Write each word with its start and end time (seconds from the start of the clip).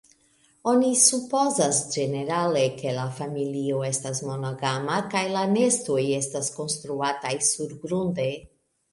Oni 0.69 0.87
supozas 0.99 1.81
ĝenerale, 1.95 2.63
ke 2.79 2.93
la 2.95 3.03
familio 3.19 3.81
estas 3.89 4.21
monogama, 4.29 4.95
kaj 5.11 5.21
la 5.35 5.43
nestoj 5.51 5.99
estas 6.21 6.49
konstruataj 6.57 7.35
surgrunde. 7.49 8.27